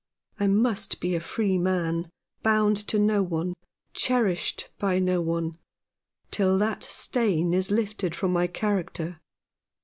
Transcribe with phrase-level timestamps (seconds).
[0.39, 2.09] I must be a free man—
[2.41, 3.53] bound to no one—
[3.93, 5.59] cherished by no one—
[6.31, 9.21] till that stain is lifted from my character."